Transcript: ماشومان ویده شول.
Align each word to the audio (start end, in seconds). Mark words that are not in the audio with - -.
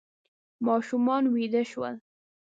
ماشومان 0.65 1.23
ویده 1.33 1.63
شول. 1.71 1.95